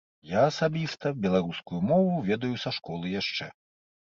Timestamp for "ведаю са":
2.31-2.75